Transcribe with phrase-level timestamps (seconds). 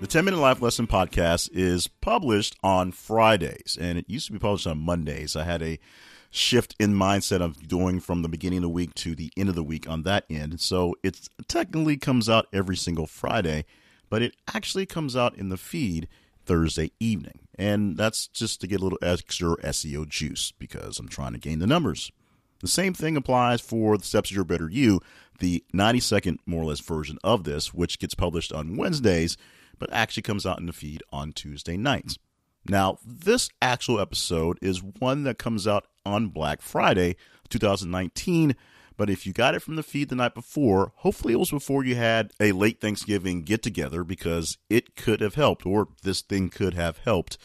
[0.00, 4.38] The 10 Minute Life Lesson podcast is published on Fridays, and it used to be
[4.38, 5.34] published on Mondays.
[5.34, 5.80] I had a
[6.30, 9.56] shift in mindset of doing from the beginning of the week to the end of
[9.56, 10.60] the week on that end.
[10.60, 13.64] So it technically comes out every single Friday,
[14.08, 16.06] but it actually comes out in the feed
[16.46, 17.40] Thursday evening.
[17.58, 21.58] And that's just to get a little extra SEO juice because I'm trying to gain
[21.58, 22.12] the numbers.
[22.60, 25.00] The same thing applies for the Steps to Your Better You,
[25.40, 29.36] the 90 second, more or less, version of this, which gets published on Wednesdays
[29.78, 32.18] but actually comes out in the feed on Tuesday nights.
[32.68, 37.16] Now, this actual episode is one that comes out on Black Friday
[37.48, 38.54] 2019.
[38.96, 41.84] But if you got it from the feed the night before, hopefully it was before
[41.84, 46.48] you had a late Thanksgiving get together because it could have helped, or this thing
[46.48, 47.38] could have helped.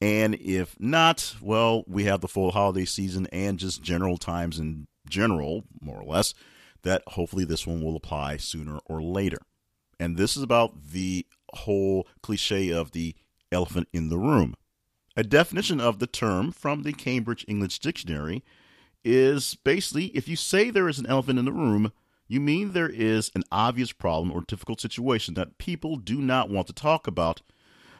[0.00, 4.86] And if not, well, we have the full holiday season and just general times in
[5.08, 6.34] general, more or less,
[6.82, 9.38] that hopefully this one will apply sooner or later.
[9.98, 13.14] And this is about the whole cliche of the
[13.52, 14.54] elephant in the room.
[15.16, 18.42] A definition of the term from the Cambridge English Dictionary
[19.04, 21.92] is basically if you say there is an elephant in the room,
[22.26, 26.66] you mean there is an obvious problem or difficult situation that people do not want
[26.66, 27.42] to talk about.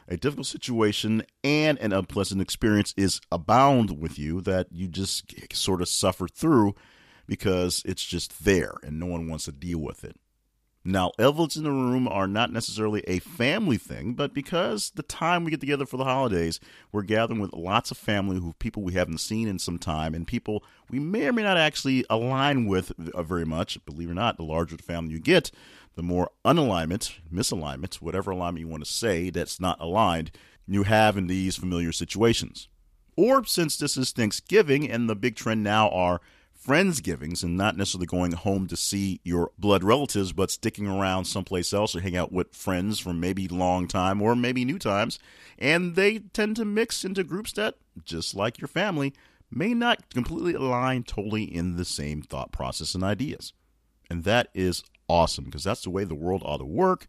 [0.07, 5.81] A difficult situation and an unpleasant experience is abound with you that you just sort
[5.81, 6.75] of suffer through
[7.27, 10.17] because it's just there and no one wants to deal with it.
[10.87, 15.43] Now, elves in the room are not necessarily a family thing, but because the time
[15.43, 16.59] we get together for the holidays,
[16.91, 20.27] we're gathering with lots of family who people we haven't seen in some time, and
[20.27, 23.83] people we may or may not actually align with uh, very much.
[23.83, 25.49] Believe it or not, the larger the family you get,
[25.95, 30.29] the more unalignment, misalignment, whatever alignment you want to say that's not aligned,
[30.67, 32.67] you have in these familiar situations.
[33.17, 36.21] Or since this is Thanksgiving and the big trend now are
[36.55, 41.73] friendsgivings and not necessarily going home to see your blood relatives, but sticking around someplace
[41.73, 45.19] else or hang out with friends from maybe long time or maybe new times.
[45.59, 49.13] And they tend to mix into groups that, just like your family,
[49.51, 53.53] may not completely align totally in the same thought process and ideas.
[54.09, 57.07] And that is awesome because that's the way the world ought to work.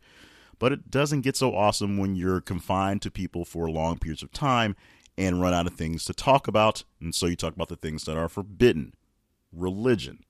[0.58, 4.32] But it doesn't get so awesome when you're confined to people for long periods of
[4.32, 4.74] time
[5.18, 6.84] and run out of things to talk about.
[7.00, 8.94] And so you talk about the things that are forbidden
[9.56, 10.24] religion,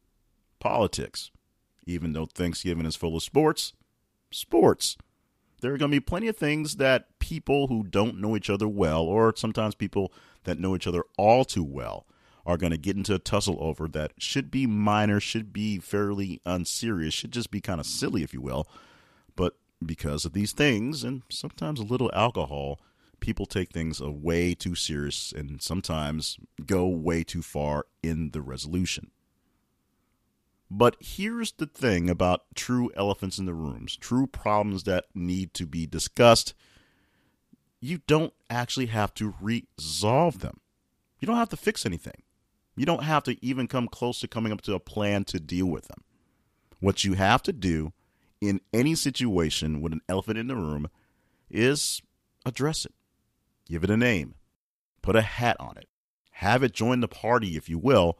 [0.58, 1.30] politics.
[1.86, 3.72] Even though Thanksgiving is full of sports,
[4.30, 4.96] sports.
[5.60, 8.68] There are going to be plenty of things that people who don't know each other
[8.68, 10.12] well, or sometimes people
[10.44, 12.06] that know each other all too well,
[12.44, 16.40] are going to get into a tussle over that should be minor, should be fairly
[16.44, 18.68] unserious, should just be kind of silly, if you will.
[19.34, 22.80] But because of these things, and sometimes a little alcohol,
[23.18, 29.10] people take things way too serious and sometimes go way too far in the resolution.
[30.70, 35.66] But here's the thing about true elephants in the rooms, true problems that need to
[35.66, 36.54] be discussed.
[37.80, 40.60] You don't actually have to resolve them.
[41.20, 42.22] You don't have to fix anything.
[42.74, 45.66] You don't have to even come close to coming up to a plan to deal
[45.66, 46.02] with them.
[46.80, 47.92] What you have to do
[48.40, 50.88] in any situation with an elephant in the room
[51.48, 52.02] is
[52.44, 52.92] address it.
[53.66, 54.34] Give it a name.
[55.00, 55.88] Put a hat on it.
[56.32, 58.18] Have it join the party, if you will,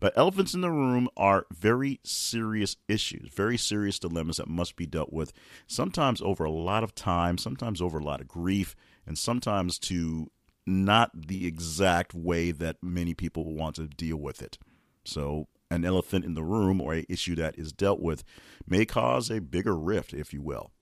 [0.00, 4.86] but elephants in the room are very serious issues, very serious dilemmas that must be
[4.86, 5.32] dealt with,
[5.66, 8.74] sometimes over a lot of time, sometimes over a lot of grief,
[9.06, 10.30] and sometimes to
[10.66, 14.58] not the exact way that many people want to deal with it.
[15.04, 18.24] So, an elephant in the room or an issue that is dealt with
[18.66, 20.72] may cause a bigger rift, if you will.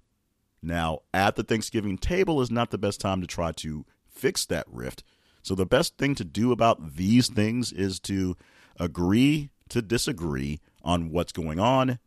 [0.63, 4.67] Now, at the Thanksgiving table is not the best time to try to fix that
[4.69, 5.05] rift.
[5.43, 8.37] So, the best thing to do about these things is to
[8.79, 11.99] agree to disagree on what's going on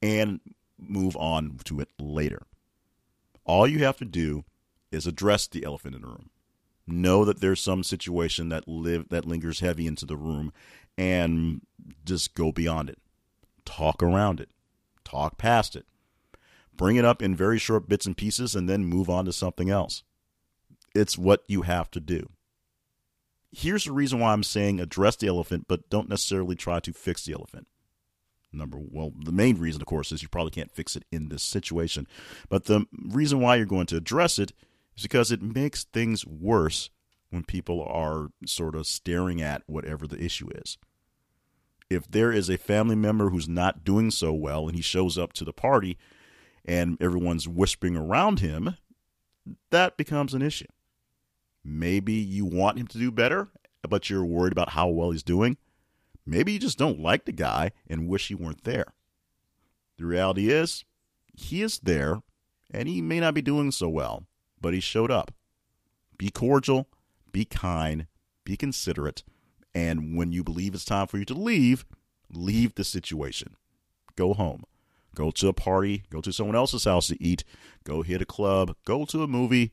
[0.00, 0.40] and
[0.78, 2.42] move on to it later.
[3.44, 4.44] All you have to do
[4.90, 6.30] is address the elephant in the room.
[6.86, 10.52] Know that there's some situation that live that lingers heavy into the room
[10.98, 11.62] and
[12.04, 12.98] just go beyond it.
[13.64, 14.50] Talk around it.
[15.04, 15.86] Talk past it.
[16.76, 19.70] Bring it up in very short bits and pieces and then move on to something
[19.70, 20.02] else.
[20.94, 22.28] It's what you have to do
[23.52, 27.24] here's the reason why I'm saying address the elephant, but don't necessarily try to fix
[27.24, 27.68] the elephant.
[28.52, 31.42] Number well, the main reason, of course, is you probably can't fix it in this
[31.42, 32.06] situation.
[32.48, 34.52] But the reason why you're going to address it
[34.96, 36.90] is because it makes things worse
[37.30, 40.76] when people are sort of staring at whatever the issue is.
[41.88, 45.32] If there is a family member who's not doing so well and he shows up
[45.34, 45.98] to the party
[46.64, 48.76] and everyone's whispering around him,
[49.70, 50.66] that becomes an issue.
[51.64, 53.48] Maybe you want him to do better,
[53.88, 55.56] but you're worried about how well he's doing.
[56.26, 58.94] Maybe you just don't like the guy and wish he weren't there.
[59.98, 60.84] The reality is,
[61.34, 62.22] he is there
[62.72, 64.24] and he may not be doing so well,
[64.60, 65.32] but he showed up.
[66.16, 66.88] Be cordial,
[67.32, 68.06] be kind,
[68.44, 69.22] be considerate,
[69.74, 71.84] and when you believe it's time for you to leave,
[72.30, 73.56] leave the situation.
[74.16, 74.64] Go home.
[75.14, 77.44] Go to a party, go to someone else's house to eat,
[77.84, 79.72] go hit a club, go to a movie,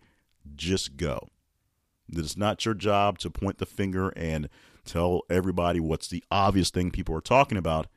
[0.55, 1.29] just go.
[2.11, 4.49] It is not your job to point the finger and
[4.85, 7.87] tell everybody what's the obvious thing people are talking about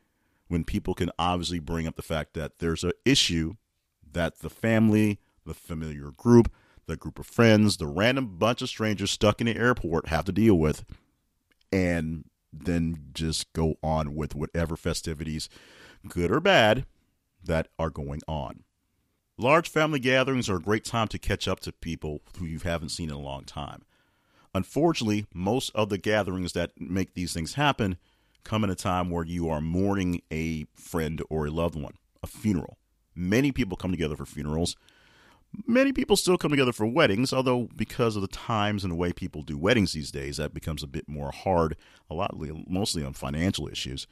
[0.49, 3.55] when people can obviously bring up the fact that there's an issue
[4.13, 6.53] that the family, the familiar group,
[6.87, 10.33] the group of friends, the random bunch of strangers stuck in the airport have to
[10.33, 10.85] deal with,
[11.73, 15.49] and then just go on with whatever festivities,
[16.07, 16.85] good or bad,
[17.43, 18.65] that are going on.
[19.39, 22.91] Large family gatherings are a great time to catch up to people who you haven't
[22.91, 23.83] seen in a long time.
[24.55, 27.97] Unfortunately, most of the gatherings that make these things happen
[28.45, 32.27] come in a time where you are mourning a friend or a loved one, a
[32.27, 32.77] funeral.
[33.15, 34.77] Many people come together for funerals.
[35.67, 39.13] Many people still come together for weddings, although because of the times and the way
[39.13, 41.77] people do weddings these days, that becomes a bit more hard,
[42.11, 42.35] a lot
[42.69, 44.07] mostly on financial issues.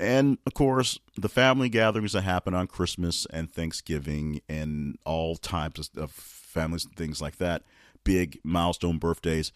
[0.00, 5.90] And of course, the family gatherings that happen on Christmas and Thanksgiving and all types
[5.96, 7.62] of families, and things like that
[8.06, 9.52] big milestone birthdays.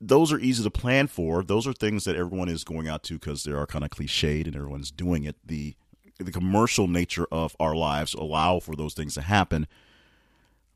[0.00, 1.44] Those are easy to plan for.
[1.44, 4.46] Those are things that everyone is going out to because they are kind of cliched
[4.46, 5.36] and everyone's doing it.
[5.46, 5.76] The
[6.18, 9.66] the commercial nature of our lives allow for those things to happen,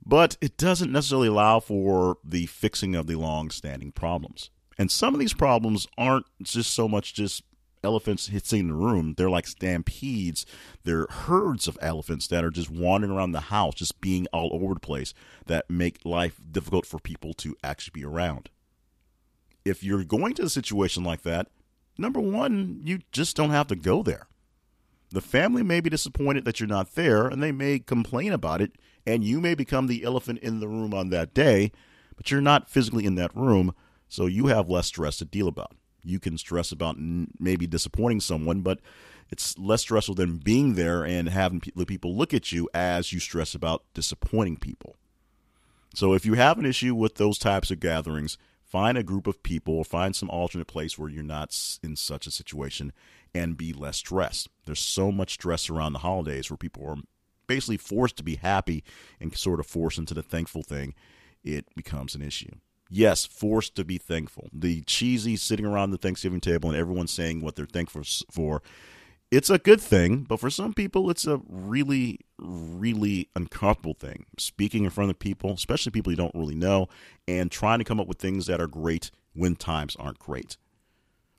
[0.04, 4.50] but it doesn't necessarily allow for the fixing of the long-standing problems.
[4.78, 7.42] And some of these problems aren't just so much just
[7.84, 9.14] elephants hitting the room.
[9.16, 10.46] They're like stampedes.
[10.84, 14.74] They're herds of elephants that are just wandering around the house, just being all over
[14.74, 15.14] the place,
[15.46, 18.50] that make life difficult for people to actually be around.
[19.64, 21.48] If you're going to a situation like that,
[21.96, 24.26] number one, you just don't have to go there.
[25.10, 28.72] The family may be disappointed that you're not there, and they may complain about it,
[29.06, 31.70] and you may become the elephant in the room on that day,
[32.16, 33.74] but you're not physically in that room,
[34.08, 35.72] so you have less stress to deal about
[36.04, 38.80] you can stress about maybe disappointing someone, but
[39.30, 43.20] it's less stressful than being there and having the people look at you as you
[43.20, 44.96] stress about disappointing people.
[45.94, 49.42] So if you have an issue with those types of gatherings, find a group of
[49.42, 52.92] people or find some alternate place where you're not in such a situation
[53.34, 54.48] and be less stressed.
[54.66, 56.96] There's so much stress around the holidays where people are
[57.46, 58.82] basically forced to be happy
[59.20, 60.94] and sort of forced into the thankful thing.
[61.42, 62.56] It becomes an issue
[62.90, 64.48] yes, forced to be thankful.
[64.52, 68.62] The cheesy sitting around the Thanksgiving table and everyone saying what they're thankful for.
[69.30, 74.26] It's a good thing, but for some people, it's a really, really uncomfortable thing.
[74.38, 76.88] Speaking in front of people, especially people you don't really know,
[77.26, 80.56] and trying to come up with things that are great when times aren't great.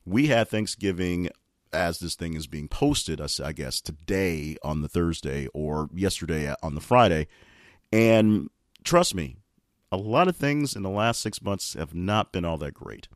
[0.03, 1.29] We had Thanksgiving
[1.71, 6.75] as this thing is being posted, I guess, today on the Thursday or yesterday on
[6.75, 7.27] the Friday.
[7.93, 8.49] And
[8.83, 9.37] trust me,
[9.95, 13.07] a lot of things in the last six months have not been all that great.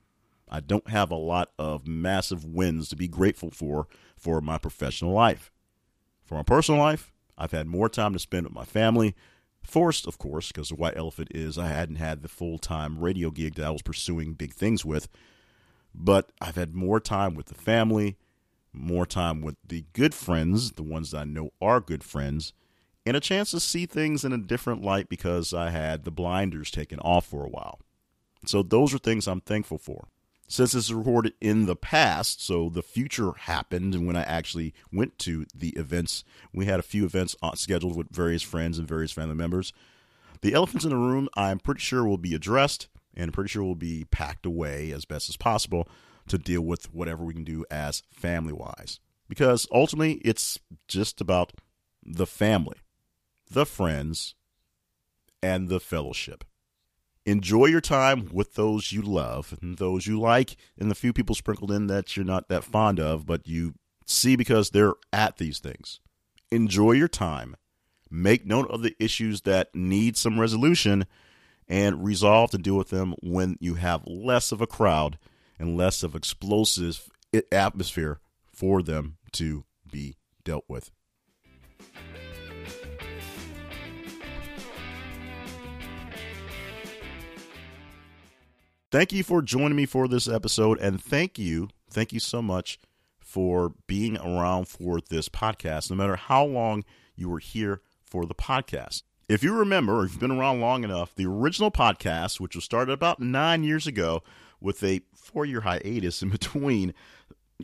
[0.47, 5.11] I don't have a lot of massive wins to be grateful for for my professional
[5.11, 5.51] life.
[6.23, 9.13] For my personal life, I've had more time to spend with my family.
[9.61, 13.29] Forced, of course, because the white elephant is I hadn't had the full time radio
[13.29, 15.09] gig that I was pursuing big things with.
[15.93, 18.17] But I've had more time with the family,
[18.71, 22.53] more time with the good friends, the ones that I know are good friends,
[23.09, 26.69] and a chance to see things in a different light because I had the blinders
[26.69, 27.79] taken off for a while.
[28.45, 30.09] So those are things I'm thankful for.
[30.47, 34.75] Since this is recorded in the past, so the future happened and when I actually
[34.93, 36.23] went to the events.
[36.53, 39.73] We had a few events uh, scheduled with various friends and various family members.
[40.41, 43.73] The elephants in the room, I'm pretty sure, will be addressed and pretty sure will
[43.73, 45.87] be packed away as best as possible
[46.27, 48.99] to deal with whatever we can do as family wise.
[49.27, 51.53] Because ultimately, it's just about
[52.03, 52.77] the family
[53.49, 54.35] the friends,
[55.41, 56.43] and the fellowship.
[57.25, 61.35] Enjoy your time with those you love and those you like, and the few people
[61.35, 63.73] sprinkled in that you're not that fond of, but you
[64.05, 65.99] see because they're at these things.
[66.51, 67.55] Enjoy your time.
[68.09, 71.05] Make note of the issues that need some resolution
[71.67, 75.19] and resolve to deal with them when you have less of a crowd
[75.59, 77.09] and less of explosive
[77.51, 78.19] atmosphere
[78.51, 80.89] for them to be dealt with.
[88.91, 92.79] Thank you for joining me for this episode, and thank you, thank you so much
[93.19, 96.83] for being around for this podcast, no matter how long
[97.15, 99.03] you were here for the podcast.
[99.27, 102.65] If you remember, or if you've been around long enough, the original podcast, which was
[102.65, 104.23] started about nine years ago
[104.59, 106.95] with a four year hiatus in between,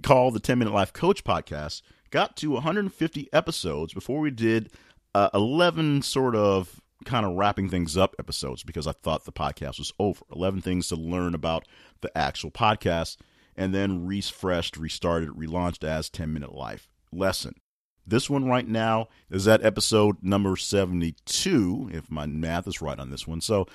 [0.03, 4.69] called the 10 Minute Life Coach Podcast, got to 150 episodes before we did
[5.15, 9.79] uh, 11 sort of kind of wrapping things up episodes because I thought the podcast
[9.79, 10.23] was over.
[10.33, 11.67] 11 things to learn about
[12.01, 13.17] the actual podcast,
[13.55, 17.55] and then refreshed, restarted, relaunched as 10 Minute Life Lesson.
[18.07, 23.09] This one right now is at episode number 72, if my math is right on
[23.09, 23.41] this one.
[23.41, 23.65] So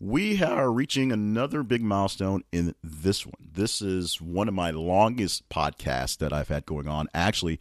[0.00, 3.50] we are reaching another big milestone in this one.
[3.52, 7.08] This is one of my longest podcasts that I've had going on.
[7.14, 7.60] Actually,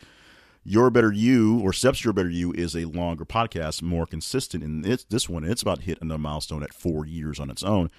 [0.66, 4.64] Your Better You or Steps Your Better You is a longer podcast, more consistent.
[4.64, 7.92] And it's this one, it's about hit another milestone at four years on its own.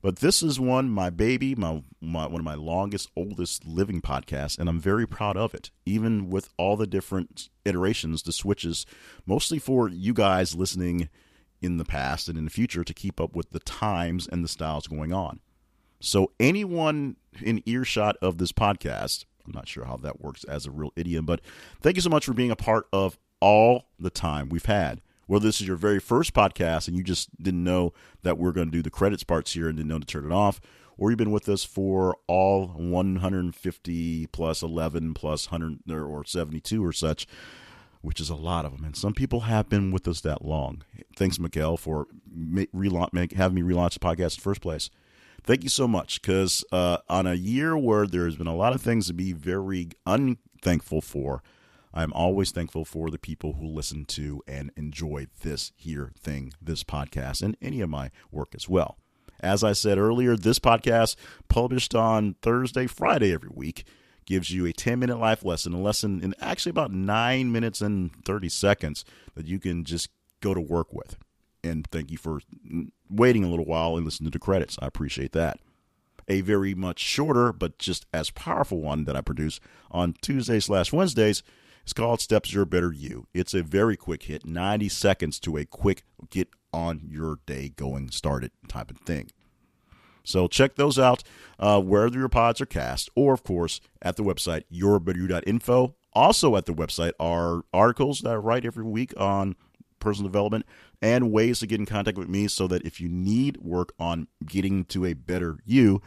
[0.00, 4.58] But this is one, my baby, my, my one of my longest, oldest living podcasts,
[4.58, 5.70] and I'm very proud of it.
[5.86, 8.86] Even with all the different iterations, the switches,
[9.26, 11.08] mostly for you guys listening
[11.60, 14.48] in the past and in the future to keep up with the times and the
[14.48, 15.40] styles going on.
[16.00, 20.70] So anyone in earshot of this podcast, I'm not sure how that works as a
[20.70, 21.40] real idiom, but
[21.80, 25.44] thank you so much for being a part of all the time we've had whether
[25.44, 28.76] this is your very first podcast and you just didn't know that we're going to
[28.76, 30.58] do the credits parts here and didn't know to turn it off,
[30.96, 36.92] or you've been with us for all 150 plus 11 plus 100 or 72 or
[36.92, 37.26] such,
[38.00, 38.84] which is a lot of them.
[38.84, 40.82] And some people have been with us that long.
[41.14, 42.66] Thanks, Miguel, for having me
[43.62, 44.88] relaunch the podcast in the first place.
[45.48, 48.82] Thank you so much because uh, on a year where there's been a lot of
[48.82, 51.42] things to be very unthankful for,
[51.94, 56.84] I'm always thankful for the people who listen to and enjoy this here thing, this
[56.84, 58.98] podcast, and any of my work as well.
[59.40, 61.16] As I said earlier, this podcast,
[61.48, 63.84] published on Thursday, Friday every week,
[64.26, 68.10] gives you a 10 minute life lesson, a lesson in actually about nine minutes and
[68.26, 69.02] 30 seconds
[69.34, 70.10] that you can just
[70.42, 71.16] go to work with.
[71.64, 72.40] And thank you for
[73.10, 74.78] waiting a little while and listening to the credits.
[74.80, 75.58] I appreciate that.
[76.28, 79.60] A very much shorter, but just as powerful one that I produce
[79.90, 81.42] on Tuesdays slash Wednesdays
[81.88, 83.28] it's called Steps Your Better You.
[83.32, 88.10] It's a very quick hit, 90 seconds to a quick get on your day going
[88.10, 89.30] started type of thing.
[90.22, 91.22] So check those out
[91.58, 95.94] uh, wherever your pods are cast, or of course at the website yourbetteryou.info.
[96.12, 99.56] Also at the website are articles that I write every week on
[99.98, 100.66] personal development
[101.00, 104.28] and ways to get in contact with me so that if you need work on
[104.44, 106.02] getting to a better you,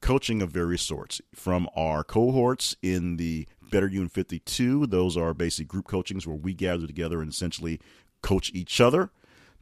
[0.00, 4.86] coaching of various sorts from our cohorts in the Better You in 52.
[4.86, 7.80] Those are basic group coachings where we gather together and essentially
[8.22, 9.10] coach each other.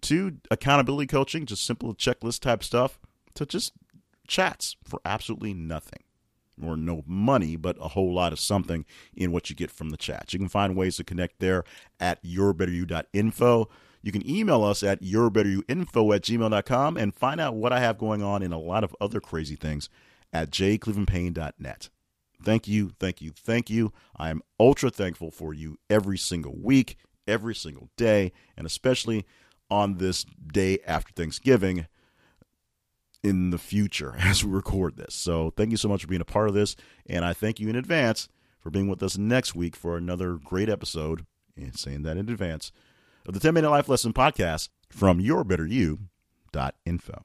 [0.03, 3.01] To accountability coaching, just simple checklist type stuff,
[3.35, 3.73] to just
[4.27, 6.05] chats for absolutely nothing
[6.63, 8.85] or no money, but a whole lot of something
[9.17, 10.33] in what you get from the chats.
[10.33, 11.65] You can find ways to connect there
[11.99, 13.69] at yourbetteryou.info.
[14.03, 18.23] You can email us at yourbetteryouinfo at gmail.com and find out what I have going
[18.23, 19.89] on and a lot of other crazy things
[20.33, 21.89] at jclevelandpayne.net.
[22.43, 23.93] Thank you, thank you, thank you.
[24.17, 29.27] I am ultra thankful for you every single week, every single day, and especially
[29.71, 31.87] on this day after Thanksgiving
[33.25, 35.15] in the future as we record this.
[35.15, 36.77] So, thank you so much for being a part of this,
[37.07, 38.29] and I thank you in advance
[38.61, 41.27] for being with us next week for another great episode,
[41.57, 42.71] and saying that in advance,
[43.29, 47.25] of the 10 Minute Life Lesson podcast from yourbetteryou.info.